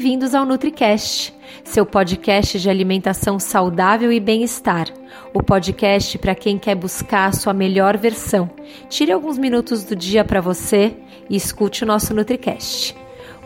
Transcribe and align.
bem-vindos 0.00 0.34
ao 0.34 0.46
NutriCast, 0.46 1.30
seu 1.62 1.84
podcast 1.84 2.58
de 2.58 2.70
alimentação 2.70 3.38
saudável 3.38 4.10
e 4.10 4.18
bem-estar. 4.18 4.88
O 5.34 5.42
podcast 5.42 6.16
para 6.16 6.34
quem 6.34 6.58
quer 6.58 6.74
buscar 6.74 7.26
a 7.26 7.32
sua 7.32 7.52
melhor 7.52 7.98
versão. 7.98 8.50
Tire 8.88 9.12
alguns 9.12 9.36
minutos 9.36 9.84
do 9.84 9.94
dia 9.94 10.24
para 10.24 10.40
você 10.40 10.96
e 11.28 11.36
escute 11.36 11.84
o 11.84 11.86
nosso 11.86 12.14
NutriCast. 12.14 12.96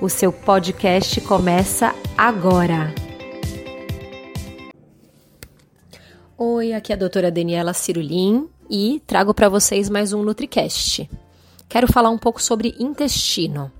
O 0.00 0.08
seu 0.08 0.32
podcast 0.32 1.20
começa 1.22 1.92
agora. 2.16 2.94
Oi, 6.38 6.72
aqui 6.72 6.92
é 6.92 6.94
a 6.94 6.98
doutora 6.98 7.32
Daniela 7.32 7.74
Cirulim 7.74 8.48
e 8.70 9.02
trago 9.08 9.34
para 9.34 9.48
vocês 9.48 9.90
mais 9.90 10.12
um 10.12 10.22
NutriCast. 10.22 11.10
Quero 11.68 11.92
falar 11.92 12.10
um 12.10 12.18
pouco 12.18 12.40
sobre 12.40 12.76
intestino 12.78 13.72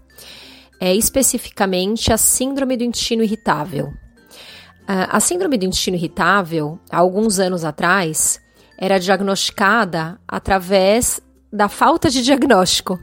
é 0.84 0.94
especificamente 0.94 2.12
a 2.12 2.18
síndrome 2.18 2.76
do 2.76 2.84
intestino 2.84 3.22
irritável. 3.22 3.90
A 4.86 5.18
síndrome 5.18 5.56
do 5.56 5.64
intestino 5.64 5.96
irritável, 5.96 6.78
há 6.90 6.98
alguns 6.98 7.38
anos 7.38 7.64
atrás, 7.64 8.38
era 8.76 9.00
diagnosticada 9.00 10.20
através 10.28 11.22
da 11.50 11.70
falta 11.70 12.10
de 12.10 12.22
diagnóstico. 12.22 13.00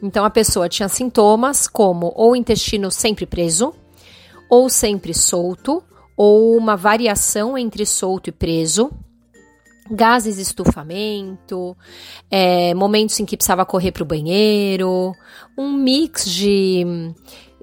Então 0.00 0.24
a 0.24 0.30
pessoa 0.30 0.68
tinha 0.68 0.88
sintomas 0.88 1.66
como 1.66 2.12
ou 2.14 2.36
intestino 2.36 2.92
sempre 2.92 3.26
preso, 3.26 3.74
ou 4.48 4.70
sempre 4.70 5.12
solto, 5.12 5.82
ou 6.16 6.56
uma 6.56 6.76
variação 6.76 7.58
entre 7.58 7.84
solto 7.84 8.28
e 8.28 8.32
preso, 8.32 8.88
gases 9.90 10.38
estufamento, 10.38 11.76
é, 12.30 12.74
momentos 12.74 13.18
em 13.20 13.24
que 13.24 13.36
precisava 13.36 13.64
correr 13.64 13.92
para 13.92 14.02
o 14.02 14.06
banheiro, 14.06 15.14
um 15.56 15.72
mix 15.72 16.28
de, 16.28 16.84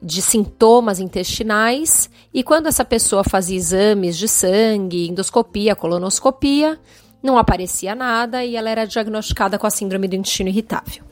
de 0.01 0.21
sintomas 0.21 0.99
intestinais. 0.99 2.09
E 2.33 2.43
quando 2.43 2.67
essa 2.67 2.85
pessoa 2.85 3.23
fazia 3.23 3.57
exames 3.57 4.17
de 4.17 4.27
sangue, 4.27 5.09
endoscopia, 5.09 5.75
colonoscopia, 5.75 6.79
não 7.21 7.37
aparecia 7.37 7.95
nada 7.95 8.43
e 8.43 8.55
ela 8.55 8.69
era 8.69 8.85
diagnosticada 8.85 9.57
com 9.57 9.67
a 9.67 9.69
síndrome 9.69 10.07
do 10.07 10.15
intestino 10.15 10.49
irritável. 10.49 11.03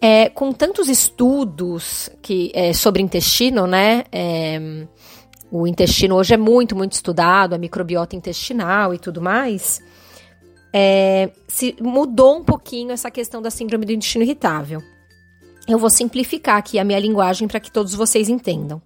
É, 0.00 0.28
com 0.28 0.52
tantos 0.52 0.88
estudos 0.88 2.10
que, 2.20 2.50
é, 2.54 2.72
sobre 2.72 3.00
intestino, 3.00 3.68
né? 3.68 4.04
É, 4.10 4.60
o 5.48 5.66
intestino 5.66 6.16
hoje 6.16 6.34
é 6.34 6.36
muito, 6.36 6.74
muito 6.74 6.92
estudado, 6.92 7.54
a 7.54 7.58
microbiota 7.58 8.16
intestinal 8.16 8.92
e 8.94 8.98
tudo 8.98 9.20
mais 9.20 9.80
é, 10.72 11.30
se 11.46 11.76
mudou 11.80 12.38
um 12.38 12.44
pouquinho 12.44 12.92
essa 12.92 13.10
questão 13.10 13.42
da 13.42 13.50
síndrome 13.50 13.84
do 13.84 13.92
intestino 13.92 14.24
irritável. 14.24 14.82
Eu 15.68 15.78
vou 15.78 15.90
simplificar 15.90 16.56
aqui 16.56 16.78
a 16.78 16.84
minha 16.84 16.98
linguagem 16.98 17.46
para 17.46 17.60
que 17.60 17.70
todos 17.70 17.94
vocês 17.94 18.28
entendam. 18.28 18.82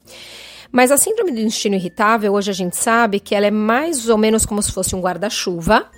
Mas 0.70 0.90
a 0.90 0.96
síndrome 0.96 1.32
do 1.32 1.40
intestino 1.40 1.76
irritável, 1.76 2.34
hoje 2.34 2.50
a 2.50 2.54
gente 2.54 2.76
sabe 2.76 3.20
que 3.20 3.34
ela 3.34 3.46
é 3.46 3.50
mais 3.50 4.08
ou 4.08 4.18
menos 4.18 4.44
como 4.44 4.60
se 4.60 4.72
fosse 4.72 4.94
um 4.94 5.00
guarda-chuva. 5.00 5.90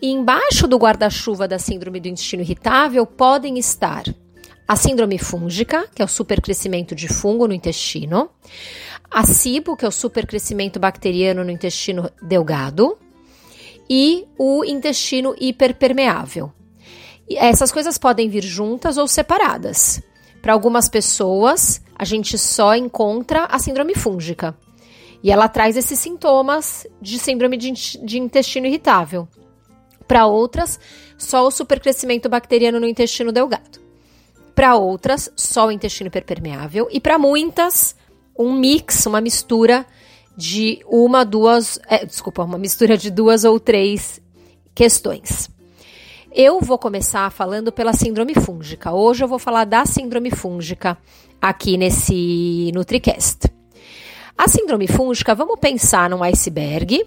E 0.00 0.10
embaixo 0.10 0.66
do 0.66 0.76
guarda-chuva 0.76 1.46
da 1.46 1.58
síndrome 1.58 2.00
do 2.00 2.08
intestino 2.08 2.42
irritável 2.42 3.04
podem 3.04 3.58
estar 3.58 4.04
a 4.66 4.76
síndrome 4.76 5.18
fúngica, 5.18 5.88
que 5.94 6.02
é 6.02 6.04
o 6.04 6.08
supercrescimento 6.08 6.94
de 6.94 7.08
fungo 7.08 7.48
no 7.48 7.54
intestino, 7.54 8.30
a 9.10 9.24
SIBO, 9.24 9.76
que 9.76 9.84
é 9.84 9.88
o 9.88 9.92
supercrescimento 9.92 10.78
bacteriano 10.78 11.42
no 11.42 11.50
intestino 11.50 12.10
delgado, 12.20 12.98
e 13.88 14.26
o 14.38 14.64
intestino 14.64 15.34
hiperpermeável. 15.38 16.52
E 17.28 17.36
essas 17.36 17.70
coisas 17.70 17.98
podem 17.98 18.28
vir 18.28 18.42
juntas 18.42 18.96
ou 18.96 19.06
separadas. 19.06 20.02
Para 20.40 20.52
algumas 20.52 20.88
pessoas, 20.88 21.80
a 21.94 22.04
gente 22.04 22.38
só 22.38 22.74
encontra 22.74 23.44
a 23.44 23.58
síndrome 23.58 23.94
fúngica. 23.94 24.56
E 25.22 25.30
ela 25.30 25.48
traz 25.48 25.76
esses 25.76 25.98
sintomas 25.98 26.86
de 27.02 27.18
síndrome 27.18 27.56
de, 27.56 27.72
de 27.72 28.18
intestino 28.18 28.66
irritável. 28.66 29.28
Para 30.06 30.26
outras, 30.26 30.78
só 31.18 31.46
o 31.46 31.50
supercrescimento 31.50 32.28
bacteriano 32.28 32.80
no 32.80 32.86
intestino 32.86 33.32
delgado. 33.32 33.80
Para 34.54 34.76
outras, 34.76 35.30
só 35.36 35.66
o 35.66 35.72
intestino 35.72 36.08
hiperpermeável. 36.08 36.88
E 36.90 36.98
para 36.98 37.18
muitas, 37.18 37.94
um 38.38 38.52
mix, 38.52 39.04
uma 39.06 39.20
mistura 39.20 39.84
de 40.38 40.78
uma, 40.86 41.24
duas, 41.24 41.80
é, 41.88 42.06
desculpa, 42.06 42.44
uma 42.44 42.56
mistura 42.56 42.96
de 42.96 43.10
duas 43.10 43.42
ou 43.42 43.58
três 43.58 44.22
questões. 44.72 45.50
Eu 46.30 46.60
vou 46.60 46.78
começar 46.78 47.28
falando 47.32 47.72
pela 47.72 47.92
síndrome 47.92 48.34
fúngica. 48.34 48.92
Hoje 48.92 49.24
eu 49.24 49.26
vou 49.26 49.40
falar 49.40 49.64
da 49.64 49.84
síndrome 49.84 50.30
fúngica 50.30 50.96
aqui 51.42 51.76
nesse 51.76 52.70
NutriCast. 52.72 53.52
A 54.36 54.46
síndrome 54.46 54.86
fúngica, 54.86 55.34
vamos 55.34 55.58
pensar 55.58 56.08
num 56.08 56.22
iceberg. 56.22 57.04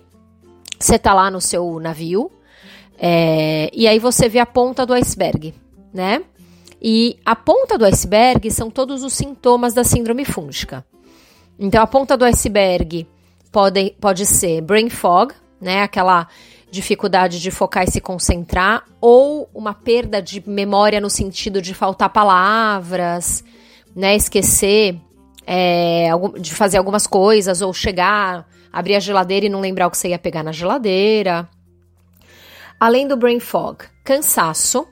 Você 0.78 0.96
está 0.96 1.13
lá 1.13 1.31
no 1.31 1.40
seu 1.40 1.80
navio 1.80 2.30
é, 3.00 3.69
e 3.72 3.88
aí 3.88 3.98
você 3.98 4.28
vê 4.28 4.40
a 4.40 4.46
ponta 4.46 4.86
do 4.86 4.94
iceberg, 4.94 5.53
né? 5.94 6.22
E 6.81 7.18
a 7.25 7.34
ponta 7.34 7.78
do 7.78 7.86
iceberg 7.86 8.52
são 8.52 8.69
todos 8.69 9.03
os 9.06 9.13
sintomas 9.13 9.74
da 9.74 9.86
síndrome 9.86 10.25
fúngica. 10.25 10.86
Então, 11.58 11.81
a 11.81 11.88
ponta 11.88 12.18
do 12.18 12.25
iceberg 12.25 13.08
pode, 13.51 13.95
pode 14.00 14.25
ser 14.25 14.62
brain 14.62 14.89
fog, 14.89 15.34
né? 15.59 15.84
Aquela 15.84 16.28
dificuldade 16.72 17.39
de 17.41 17.51
focar 17.51 17.84
e 17.84 17.91
se 17.91 18.00
concentrar, 18.00 18.85
ou 19.01 19.50
uma 19.53 19.73
perda 19.73 20.22
de 20.22 20.41
memória 20.47 21.01
no 21.01 21.09
sentido 21.09 21.62
de 21.62 21.73
faltar 21.73 22.09
palavras, 22.09 23.44
né? 23.95 24.16
Esquecer 24.16 24.97
é, 25.45 26.09
de 26.39 26.53
fazer 26.53 26.78
algumas 26.78 27.06
coisas, 27.06 27.62
ou 27.62 27.73
chegar, 27.73 28.47
abrir 28.72 28.95
a 28.95 29.00
geladeira 29.00 29.45
e 29.45 29.50
não 29.50 29.59
lembrar 29.59 29.88
o 29.88 29.91
que 29.91 29.97
você 29.97 30.09
ia 30.09 30.19
pegar 30.19 30.44
na 30.44 30.51
geladeira. 30.51 31.50
Além 32.79 33.07
do 33.07 33.18
brain 33.18 33.39
fog, 33.39 33.83
cansaço 34.03 34.88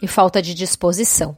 e 0.00 0.06
falta 0.06 0.40
de 0.40 0.54
disposição. 0.54 1.36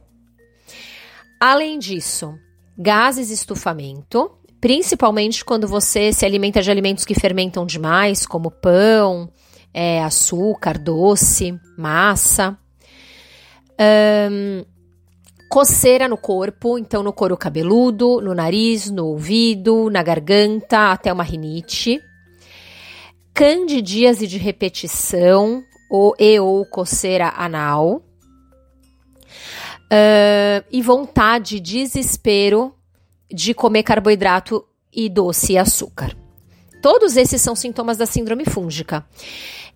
Além 1.39 1.79
disso, 1.79 2.35
gases 2.77 3.31
estufamento, 3.31 4.31
principalmente 4.61 5.43
quando 5.43 5.67
você 5.67 6.13
se 6.13 6.23
alimenta 6.23 6.61
de 6.61 6.69
alimentos 6.69 7.03
que 7.03 7.19
fermentam 7.19 7.65
demais, 7.65 8.27
como 8.27 8.51
pão, 8.51 9.27
é, 9.73 10.03
açúcar, 10.03 10.77
doce, 10.77 11.59
massa. 11.75 12.55
Um, 14.31 14.63
coceira 15.49 16.07
no 16.07 16.15
corpo, 16.15 16.77
então 16.77 17.01
no 17.01 17.11
couro 17.11 17.35
cabeludo, 17.35 18.21
no 18.21 18.35
nariz, 18.35 18.91
no 18.91 19.07
ouvido, 19.07 19.89
na 19.89 20.03
garganta, 20.03 20.91
até 20.91 21.11
uma 21.11 21.23
rinite. 21.23 21.99
Candidíase 23.33 24.27
de 24.27 24.37
repetição 24.37 25.63
ou, 25.89 26.15
e 26.19 26.39
ou 26.39 26.63
coceira 26.67 27.33
anal. 27.35 28.03
Uh, 29.91 30.63
e 30.71 30.81
vontade, 30.83 31.59
desespero 31.59 32.75
de 33.33 33.53
comer 33.53 33.83
carboidrato 33.83 34.65
e 34.93 35.09
doce 35.09 35.53
e 35.53 35.57
açúcar. 35.57 36.15
Todos 36.81 37.15
esses 37.15 37.41
são 37.41 37.55
sintomas 37.55 37.97
da 37.97 38.05
síndrome 38.05 38.43
fúngica. 38.45 39.05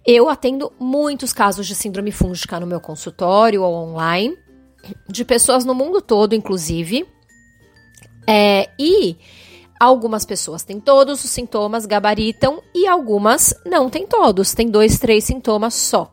Eu 0.06 0.30
atendo 0.30 0.72
muitos 0.80 1.34
casos 1.34 1.68
de 1.68 1.76
síndrome 1.76 2.12
fúngica 2.12 2.60
no 2.60 2.68
meu 2.68 2.80
consultório 2.80 3.62
ou 3.62 3.74
online, 3.74 4.36
de 5.08 5.24
pessoas 5.24 5.66
no 5.66 5.74
mundo 5.74 6.02
todo, 6.02 6.34
inclusive. 6.34 7.08
É, 8.28 8.70
e 8.78 9.18
algumas 9.80 10.26
pessoas 10.26 10.64
têm 10.64 10.80
todos 10.80 11.24
os 11.24 11.30
sintomas, 11.30 11.86
gabaritam, 11.86 12.62
e 12.74 12.88
algumas 12.88 13.54
não 13.66 13.90
têm 13.90 14.08
todos, 14.08 14.54
têm 14.54 14.70
dois, 14.70 14.98
três 15.00 15.24
sintomas 15.24 15.74
só. 15.74 16.12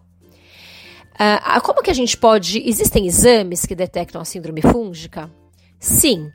Uh, 1.12 1.60
como 1.60 1.82
que 1.82 1.90
a 1.90 1.94
gente 1.94 2.16
pode. 2.16 2.62
Existem 2.66 3.06
exames 3.06 3.66
que 3.66 3.74
detectam 3.74 4.20
a 4.20 4.24
síndrome 4.24 4.62
fúngica? 4.62 5.30
Sim. 5.82 6.30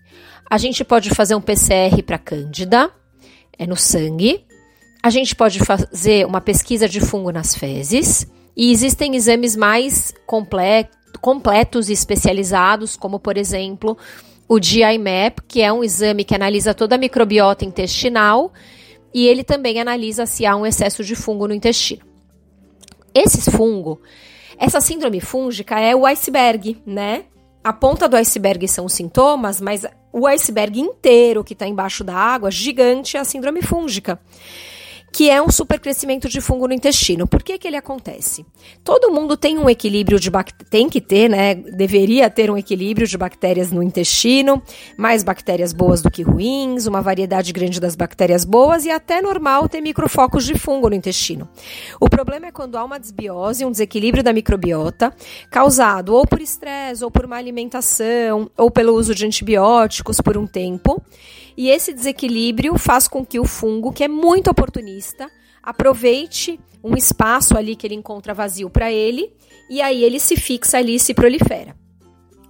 A 0.50 0.58
gente 0.58 0.84
pode 0.84 1.10
fazer 1.10 1.34
um 1.34 1.42
PCR 1.42 2.04
para 2.04 2.18
Cândida, 2.18 2.92
é 3.58 3.66
no 3.66 3.78
sangue. 3.78 4.46
A 5.02 5.10
gente 5.10 5.34
pode 5.34 5.60
fazer 5.60 6.26
uma 6.26 6.42
pesquisa 6.42 6.88
de 6.88 7.00
fungo 7.00 7.32
nas 7.32 7.56
fezes. 7.56 8.28
E 8.56 8.72
existem 8.72 9.16
exames 9.16 9.56
mais 9.56 10.14
completos 11.22 11.90
e 11.90 11.94
especializados, 11.94 12.98
como 12.98 13.20
por 13.20 13.38
exemplo 13.38 13.98
o 14.50 14.62
GI-MAP, 14.62 15.40
que 15.48 15.62
é 15.62 15.72
um 15.72 15.84
exame 15.84 16.26
que 16.26 16.36
analisa 16.36 16.74
toda 16.74 16.96
a 16.96 16.98
microbiota 16.98 17.64
intestinal 17.64 18.52
e 19.14 19.28
ele 19.28 19.44
também 19.44 19.80
analisa 19.80 20.26
se 20.26 20.46
há 20.46 20.56
um 20.56 20.66
excesso 20.66 21.04
de 21.04 21.16
fungo 21.16 21.48
no 21.48 21.54
intestino. 21.54 22.06
Esse 23.14 23.50
fungo, 23.50 24.02
essa 24.58 24.82
síndrome 24.82 25.22
fúngica 25.22 25.80
é 25.80 25.96
o 25.96 26.06
iceberg, 26.06 26.82
né? 26.86 27.26
A 27.68 27.74
ponta 27.74 28.08
do 28.08 28.16
iceberg 28.16 28.66
são 28.66 28.86
os 28.86 28.94
sintomas, 28.94 29.60
mas 29.60 29.86
o 30.14 30.26
iceberg 30.26 30.80
inteiro 30.80 31.44
que 31.44 31.52
está 31.52 31.68
embaixo 31.68 32.02
da 32.02 32.16
água, 32.16 32.50
gigante, 32.50 33.18
é 33.18 33.20
a 33.20 33.26
síndrome 33.26 33.62
fúngica, 33.62 34.18
que 35.18 35.32
é 35.32 35.42
um 35.42 35.50
supercrescimento 35.50 36.30
de 36.30 36.40
fungo 36.40 36.68
no 36.68 36.76
intestino. 36.76 37.26
Por 37.26 37.42
que, 37.42 37.58
que 37.58 37.68
ele 37.68 37.76
acontece? 37.76 38.46
Todo 38.84 39.12
mundo 39.12 39.36
tem 39.36 39.58
um 39.58 39.68
equilíbrio 39.68 40.20
de 40.20 40.30
bactérias, 40.30 40.70
tem 40.70 40.88
que 40.88 41.02
ter, 41.02 41.28
né? 41.28 41.56
Deveria 41.56 42.30
ter 42.30 42.52
um 42.52 42.56
equilíbrio 42.56 43.08
de 43.08 43.18
bactérias 43.18 43.72
no 43.72 43.82
intestino, 43.82 44.62
mais 44.96 45.24
bactérias 45.24 45.74
boas 45.74 46.04
do 46.04 46.12
que 46.12 46.22
ruins, 46.22 46.86
uma 46.86 47.02
variedade 47.02 47.52
grande 47.52 47.80
das 47.80 47.96
bactérias 47.96 48.46
boas 48.46 48.86
e 48.86 48.92
até 48.92 49.20
normal 49.20 49.68
ter 49.68 49.82
microfocos 49.82 50.46
de 50.46 50.56
fungo 50.56 50.88
no 50.88 50.94
intestino. 50.96 51.50
O 52.00 52.08
problema 52.08 52.46
é 52.46 52.52
quando 52.52 52.78
há 52.78 52.84
uma 52.84 53.00
desbiose, 53.00 53.66
um 53.66 53.72
desequilíbrio 53.72 54.24
da 54.24 54.32
microbiota, 54.32 55.12
causado 55.50 56.14
ou 56.14 56.28
por 56.28 56.40
estresse, 56.40 57.04
ou 57.04 57.10
por 57.10 57.26
má 57.26 57.38
alimentação, 57.38 58.52
ou 58.56 58.70
pelo 58.70 58.94
uso 58.94 59.16
de 59.16 59.26
antibióticos 59.26 60.22
por 60.22 60.38
um 60.38 60.46
tempo. 60.46 61.02
E 61.58 61.70
esse 61.70 61.92
desequilíbrio 61.92 62.78
faz 62.78 63.08
com 63.08 63.26
que 63.26 63.40
o 63.40 63.46
fungo, 63.46 63.92
que 63.92 64.04
é 64.04 64.08
muito 64.08 64.52
oportunista, 64.52 65.28
aproveite 65.64 66.60
um 66.84 66.96
espaço 66.96 67.58
ali 67.58 67.76
que 67.76 67.88
ele 67.88 67.96
encontra 67.96 68.34
vazio 68.34 68.70
para 68.70 68.92
ele 68.92 69.34
e 69.68 69.82
aí 69.82 70.04
ele 70.04 70.20
se 70.20 70.38
fixa 70.38 70.78
ali 70.78 70.96
e 70.96 71.00
se 71.00 71.16
prolifera. 71.16 71.76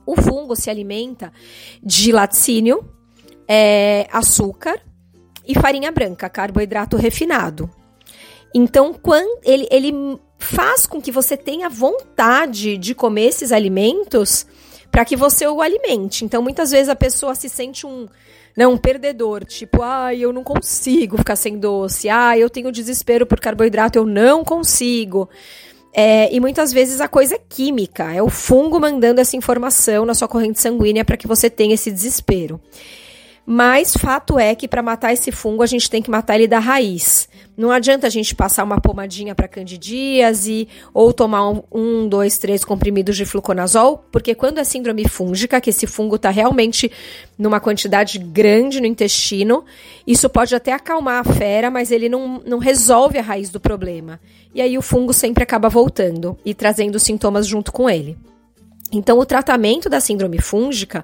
O 0.05 0.15
fungo 0.15 0.55
se 0.55 0.69
alimenta 0.69 1.31
de 1.81 2.11
laticínio, 2.11 2.85
é, 3.47 4.07
açúcar 4.11 4.81
e 5.47 5.55
farinha 5.55 5.91
branca, 5.91 6.29
carboidrato 6.29 6.97
refinado. 6.97 7.69
Então, 8.53 8.93
quando 8.93 9.39
ele, 9.43 9.67
ele 9.71 10.19
faz 10.37 10.85
com 10.85 11.01
que 11.01 11.11
você 11.11 11.35
tenha 11.37 11.69
vontade 11.69 12.77
de 12.77 12.93
comer 12.93 13.27
esses 13.27 13.51
alimentos 13.51 14.45
para 14.91 15.05
que 15.05 15.15
você 15.15 15.47
o 15.47 15.61
alimente. 15.61 16.25
Então, 16.25 16.41
muitas 16.41 16.71
vezes 16.71 16.89
a 16.89 16.95
pessoa 16.95 17.35
se 17.35 17.49
sente 17.49 17.85
um 17.85 18.07
não, 18.57 18.73
um 18.73 18.77
perdedor, 18.77 19.45
tipo, 19.45 19.83
ah, 19.83 20.15
eu 20.15 20.33
não 20.33 20.43
consigo 20.43 21.15
ficar 21.15 21.35
sem 21.35 21.59
doce, 21.59 22.09
ah, 22.09 22.35
eu 22.35 22.49
tenho 22.49 22.71
desespero 22.71 23.23
por 23.23 23.39
carboidrato, 23.39 23.99
eu 23.99 24.05
não 24.05 24.43
consigo. 24.43 25.29
É, 25.93 26.33
e 26.33 26.39
muitas 26.39 26.73
vezes 26.73 26.99
a 26.99 27.07
coisa 27.07 27.35
é 27.35 27.39
química, 27.47 28.11
é 28.11 28.21
o 28.21 28.29
fungo 28.29 28.79
mandando 28.79 29.21
essa 29.21 29.37
informação 29.37 30.05
na 30.05 30.15
sua 30.15 30.27
corrente 30.27 30.59
sanguínea 30.59 31.05
para 31.05 31.15
que 31.17 31.27
você 31.27 31.51
tenha 31.51 31.75
esse 31.75 31.91
desespero. 31.91 32.59
Mas 33.49 33.95
fato 33.95 34.37
é 34.37 34.53
que 34.53 34.67
para 34.67 34.83
matar 34.83 35.13
esse 35.13 35.31
fungo 35.31 35.63
a 35.63 35.65
gente 35.65 35.89
tem 35.89 36.01
que 36.01 36.11
matar 36.11 36.35
ele 36.35 36.49
da 36.49 36.59
raiz. 36.59 37.29
Não 37.55 37.71
adianta 37.71 38.05
a 38.05 38.09
gente 38.09 38.35
passar 38.35 38.65
uma 38.65 38.81
pomadinha 38.81 39.33
para 39.33 39.47
candidíase 39.47 40.67
ou 40.93 41.13
tomar 41.13 41.49
um, 41.49 41.63
um, 41.71 42.09
dois, 42.09 42.37
três 42.37 42.65
comprimidos 42.65 43.15
de 43.15 43.23
fluconazol, 43.23 44.03
porque 44.11 44.35
quando 44.35 44.57
é 44.57 44.65
síndrome 44.65 45.07
fúngica, 45.07 45.61
que 45.61 45.69
esse 45.69 45.87
fungo 45.87 46.17
está 46.17 46.29
realmente 46.29 46.91
numa 47.39 47.61
quantidade 47.61 48.19
grande 48.19 48.81
no 48.81 48.85
intestino, 48.85 49.63
isso 50.05 50.29
pode 50.29 50.53
até 50.53 50.73
acalmar 50.73 51.25
a 51.25 51.33
fera, 51.33 51.71
mas 51.71 51.89
ele 51.89 52.09
não, 52.09 52.41
não 52.45 52.57
resolve 52.57 53.17
a 53.17 53.21
raiz 53.21 53.49
do 53.49 53.61
problema. 53.61 54.19
E 54.53 54.61
aí 54.61 54.77
o 54.77 54.81
fungo 54.81 55.13
sempre 55.13 55.41
acaba 55.41 55.69
voltando 55.69 56.37
e 56.43 56.53
trazendo 56.53 56.99
sintomas 56.99 57.47
junto 57.47 57.71
com 57.71 57.89
ele. 57.89 58.17
Então, 58.91 59.17
o 59.19 59.25
tratamento 59.25 59.89
da 59.89 60.01
síndrome 60.01 60.39
fúngica, 60.39 61.03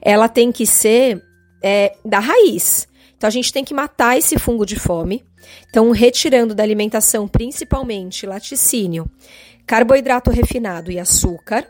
ela 0.00 0.28
tem 0.28 0.50
que 0.50 0.66
ser 0.66 1.22
é, 1.62 1.96
da 2.04 2.18
raiz. 2.18 2.88
Então 3.16 3.28
a 3.28 3.30
gente 3.30 3.52
tem 3.52 3.64
que 3.64 3.74
matar 3.74 4.16
esse 4.18 4.38
fungo 4.38 4.66
de 4.66 4.78
fome. 4.78 5.24
Então, 5.68 5.90
retirando 5.90 6.54
da 6.54 6.62
alimentação 6.62 7.28
principalmente 7.28 8.26
laticínio, 8.26 9.08
carboidrato 9.66 10.30
refinado 10.30 10.90
e 10.90 10.98
açúcar, 10.98 11.66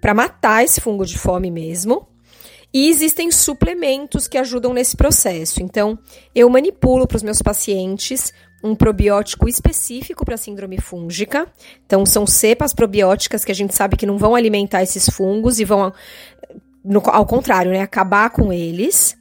para 0.00 0.14
matar 0.14 0.64
esse 0.64 0.80
fungo 0.80 1.04
de 1.04 1.18
fome 1.18 1.50
mesmo. 1.50 2.06
E 2.74 2.88
existem 2.88 3.30
suplementos 3.30 4.28
que 4.28 4.36
ajudam 4.36 4.72
nesse 4.72 4.96
processo. 4.96 5.62
Então, 5.62 5.98
eu 6.34 6.48
manipulo 6.50 7.06
para 7.06 7.16
os 7.16 7.22
meus 7.22 7.40
pacientes 7.40 8.32
um 8.62 8.74
probiótico 8.74 9.48
específico 9.48 10.24
para 10.24 10.36
síndrome 10.36 10.78
fúngica. 10.78 11.46
Então, 11.86 12.04
são 12.04 12.26
cepas 12.26 12.72
probióticas 12.72 13.44
que 13.44 13.52
a 13.52 13.54
gente 13.54 13.74
sabe 13.74 13.96
que 13.96 14.06
não 14.06 14.18
vão 14.18 14.34
alimentar 14.34 14.82
esses 14.82 15.08
fungos 15.08 15.60
e 15.60 15.64
vão 15.64 15.92
no, 16.86 17.02
ao 17.06 17.26
contrário, 17.26 17.72
né, 17.72 17.82
acabar 17.82 18.30
com 18.30 18.52
eles. 18.52 19.16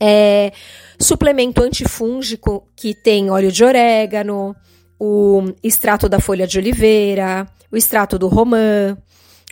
É, 0.00 0.52
suplemento 1.00 1.62
antifúngico 1.62 2.68
que 2.76 2.94
tem 2.94 3.30
óleo 3.30 3.50
de 3.50 3.64
orégano, 3.64 4.54
o 5.00 5.42
extrato 5.62 6.08
da 6.08 6.20
folha 6.20 6.46
de 6.46 6.58
oliveira, 6.58 7.46
o 7.72 7.76
extrato 7.76 8.18
do 8.18 8.28
romã. 8.28 8.96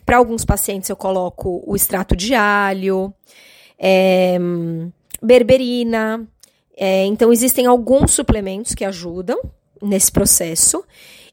Para 0.05 0.19
alguns 0.19 0.45
pacientes 0.45 0.89
eu 0.89 0.97
coloco 0.97 1.65
o 1.67 1.75
extrato 1.75 2.15
de 2.15 2.35
alho, 2.35 3.13
é, 3.79 4.39
berberina. 5.23 6.27
É, 6.77 7.05
então 7.07 7.33
existem 7.33 7.67
alguns 7.67 8.13
suplementos 8.13 8.75
que 8.75 8.85
ajudam 8.85 9.41
nesse 9.83 10.13
processo. 10.13 10.85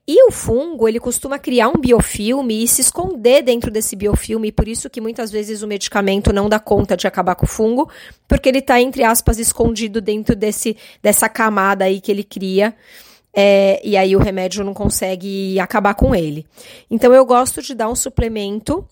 E 0.05 0.27
o 0.27 0.31
fungo, 0.31 0.87
ele 0.87 0.99
costuma 0.99 1.39
criar 1.39 1.69
um 1.69 1.79
biofilme 1.79 2.61
e 2.61 2.67
se 2.67 2.81
esconder 2.81 3.41
dentro 3.41 3.71
desse 3.71 3.95
biofilme, 3.95 4.49
e 4.49 4.51
por 4.51 4.67
isso 4.67 4.89
que 4.89 4.99
muitas 4.99 5.31
vezes 5.31 5.61
o 5.61 5.67
medicamento 5.67 6.33
não 6.33 6.49
dá 6.49 6.59
conta 6.59 6.97
de 6.97 7.07
acabar 7.07 7.35
com 7.35 7.45
o 7.45 7.49
fungo, 7.49 7.89
porque 8.27 8.49
ele 8.49 8.59
está, 8.59 8.81
entre 8.81 9.01
aspas, 9.03 9.39
escondido 9.39 10.01
dentro 10.01 10.35
desse, 10.35 10.75
dessa 11.01 11.29
camada 11.29 11.85
aí 11.85 12.01
que 12.01 12.11
ele 12.11 12.23
cria. 12.23 12.75
É, 13.33 13.81
e 13.83 13.95
aí 13.95 14.15
o 14.15 14.19
remédio 14.19 14.63
não 14.63 14.73
consegue 14.73 15.57
acabar 15.57 15.95
com 15.95 16.13
ele. 16.13 16.45
Então 16.91 17.13
eu 17.13 17.25
gosto 17.25 17.61
de 17.61 17.73
dar 17.73 17.89
um 17.89 17.95
suplemento 17.95 18.85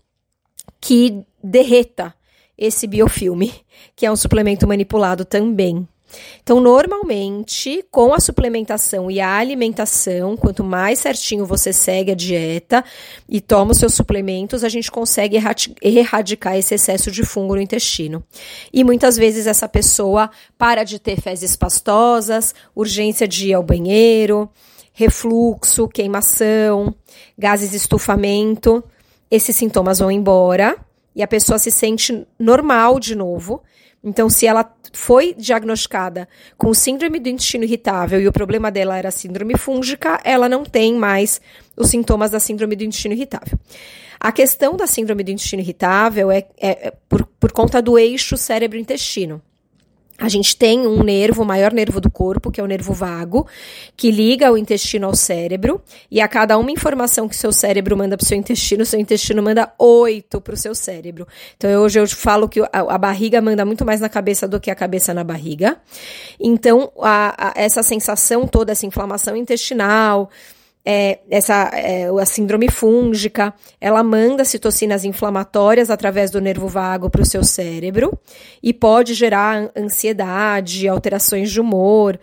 que 0.79 1.23
derreta 1.43 2.13
esse 2.57 2.87
biofilme, 2.87 3.53
que 3.95 4.05
é 4.05 4.11
um 4.11 4.15
suplemento 4.15 4.65
manipulado 4.67 5.25
também. 5.25 5.87
Então, 6.43 6.59
normalmente, 6.59 7.85
com 7.91 8.13
a 8.13 8.19
suplementação 8.19 9.09
e 9.09 9.19
a 9.19 9.37
alimentação, 9.37 10.35
quanto 10.35 10.63
mais 10.63 10.99
certinho 10.99 11.45
você 11.45 11.71
segue 11.71 12.11
a 12.11 12.15
dieta 12.15 12.83
e 13.29 13.39
toma 13.39 13.71
os 13.71 13.77
seus 13.77 13.93
suplementos, 13.93 14.63
a 14.63 14.69
gente 14.69 14.91
consegue 14.91 15.37
erradicar 15.81 16.57
esse 16.57 16.75
excesso 16.75 17.11
de 17.11 17.23
fungo 17.23 17.55
no 17.55 17.61
intestino. 17.61 18.23
E 18.73 18.83
muitas 18.83 19.17
vezes 19.17 19.47
essa 19.47 19.67
pessoa 19.67 20.29
para 20.57 20.83
de 20.83 20.99
ter 20.99 21.19
fezes 21.21 21.55
pastosas, 21.55 22.53
urgência 22.75 23.27
de 23.27 23.49
ir 23.49 23.53
ao 23.53 23.63
banheiro, 23.63 24.49
refluxo, 24.93 25.87
queimação, 25.87 26.93
gases 27.37 27.73
estufamento. 27.73 28.83
Esses 29.29 29.55
sintomas 29.55 29.99
vão 29.99 30.11
embora 30.11 30.75
e 31.15 31.21
a 31.23 31.27
pessoa 31.27 31.57
se 31.57 31.71
sente 31.71 32.25
normal 32.39 32.99
de 32.99 33.15
novo 33.15 33.61
então, 34.03 34.30
se 34.30 34.48
ela 34.48 34.74
foi 34.94 35.33
diagnosticada 35.33 36.27
com 36.57 36.74
síndrome 36.74 37.19
do 37.19 37.30
intestino 37.30 37.63
irritável 37.63 38.19
e 38.19 38.27
o 38.27 38.31
problema 38.31 38.71
dela 38.71 38.98
era 38.98 39.12
síndrome 39.12 39.57
fúngica, 39.57 40.19
ela 40.24 40.50
não 40.50 40.63
tem 40.63 40.95
mais 40.95 41.39
os 41.77 41.89
sintomas 41.89 42.31
da 42.31 42.39
síndrome 42.39 42.75
do 42.75 42.83
intestino 42.83 43.13
irritável. 43.13 43.57
A 44.19 44.31
questão 44.31 44.75
da 44.75 44.88
síndrome 44.88 45.24
do 45.24 45.31
intestino 45.31 45.62
irritável 45.62 46.31
é, 46.31 46.48
é, 46.59 46.88
é 46.88 46.94
por, 47.07 47.25
por 47.39 47.51
conta 47.51 47.81
do 47.81 47.98
eixo 47.98 48.36
cérebro-intestino. 48.38 49.42
A 50.21 50.29
gente 50.29 50.56
tem 50.56 50.85
um 50.85 51.01
nervo, 51.01 51.41
o 51.41 51.45
maior 51.45 51.73
nervo 51.73 52.00
do 52.00 52.12
corpo, 52.12 52.51
que 52.51 52.62
é 52.62 52.63
o 52.63 52.68
nervo 52.68 52.94
vago, 52.94 53.47
que 53.97 54.11
liga 54.11 54.51
o 54.51 54.57
intestino 54.57 55.07
ao 55.07 55.16
cérebro, 55.16 55.81
e 56.11 56.21
a 56.21 56.28
cada 56.28 56.59
uma 56.59 56.69
informação 56.69 57.28
que 57.28 57.35
seu 57.35 57.51
cérebro 57.51 57.97
manda 57.97 58.16
para 58.16 58.23
o 58.23 58.28
seu 58.28 58.37
intestino, 58.37 58.85
seu 58.85 58.99
intestino 58.99 59.42
manda 59.42 59.73
oito 59.80 60.40
para 60.40 60.54
o 60.54 60.57
seu 60.57 60.75
cérebro. 60.75 61.28
Então, 61.57 61.81
hoje 61.81 61.99
eu 61.99 62.07
falo 62.07 62.47
que 62.47 62.61
a, 62.71 62.97
barriga 62.99 63.42
manda 63.42 63.66
muito 63.66 63.83
mais 63.83 63.99
na 63.99 64.09
cabeça 64.09 64.47
do 64.47 64.59
que 64.59 64.69
a 64.69 64.75
cabeça 64.75 65.11
na 65.11 65.23
barriga. 65.23 65.78
Então, 66.40 66.92
a, 67.01 67.49
a, 67.49 67.54
essa 67.56 67.81
sensação 67.81 68.47
toda, 68.47 68.73
essa 68.73 68.85
inflamação 68.85 69.35
intestinal, 69.35 70.30
é, 70.83 71.19
essa 71.30 71.69
é, 71.73 72.07
a 72.07 72.26
síndrome 72.26 72.69
fúngica, 72.69 73.54
ela 73.80 74.04
manda 74.04 74.44
citocinas 74.44 75.06
inflamatórias 75.06 75.90
através 75.90 76.31
do 76.31 76.42
nervo 76.42 76.68
vago 76.68 77.09
para 77.09 77.21
o 77.21 77.26
seu 77.26 77.44
cérebro 77.44 78.18
e 78.64 78.73
pode 78.73 79.14
gerar 79.14 79.71
ansiedade, 79.76 80.88
alterações 80.88 81.52
de 81.52 81.61
humor. 81.61 82.19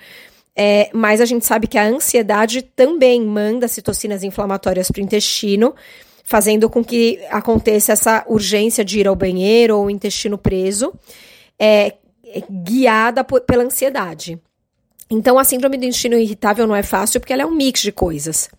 É, 0.57 0.91
mas 0.93 1.21
a 1.21 1.25
gente 1.25 1.47
sabe 1.47 1.69
que 1.69 1.79
a 1.79 1.87
ansiedade 1.87 2.63
também 2.63 3.25
manda 3.25 3.69
citocinas 3.69 4.25
inflamatórias 4.25 4.91
para 4.91 5.01
o 5.01 5.05
intestino, 5.05 5.73
fazendo 6.25 6.69
com 6.69 6.83
que 6.83 7.21
aconteça 7.31 7.93
essa 7.93 8.25
urgência 8.27 8.85
de 8.85 8.99
ir 8.99 9.07
ao 9.07 9.15
banheiro 9.15 9.79
ou 9.79 9.89
intestino 9.89 10.37
preso, 10.37 10.93
é, 11.57 11.95
guiada 12.51 13.23
por, 13.23 13.41
pela 13.43 13.63
ansiedade. 13.63 14.41
Então, 15.11 15.39
a 15.39 15.45
síndrome 15.45 15.77
do 15.77 15.85
intestino 15.85 16.19
irritável 16.19 16.67
não 16.67 16.77
é 16.77 16.83
fácil 16.83 17.21
porque 17.21 17.33
ela 17.33 17.43
é 17.43 17.47
um 17.47 17.55
mix 17.55 17.81
de 17.81 17.93
coisas. 17.93 18.51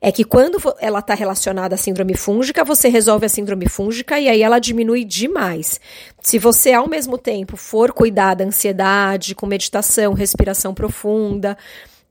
É 0.00 0.10
que 0.10 0.24
quando 0.24 0.58
ela 0.80 0.98
está 0.98 1.14
relacionada 1.14 1.76
à 1.76 1.78
síndrome 1.78 2.14
fúngica, 2.14 2.64
você 2.64 2.88
resolve 2.88 3.26
a 3.26 3.28
síndrome 3.28 3.68
fúngica 3.68 4.18
e 4.18 4.28
aí 4.28 4.42
ela 4.42 4.58
diminui 4.58 5.04
demais. 5.04 5.80
Se 6.20 6.38
você, 6.38 6.72
ao 6.72 6.88
mesmo 6.88 7.16
tempo, 7.16 7.56
for 7.56 7.92
cuidar 7.92 8.34
da 8.34 8.44
ansiedade, 8.44 9.34
com 9.34 9.46
meditação, 9.46 10.12
respiração 10.12 10.74
profunda, 10.74 11.56